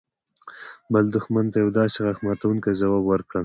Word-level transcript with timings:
بل 0.93 1.05
دښمن 1.15 1.45
ته 1.51 1.57
يو 1.63 1.69
داسې 1.79 1.97
غاښ 2.05 2.17
ماتونکى 2.25 2.71
ځواب 2.79 3.03
ورکړل. 3.07 3.39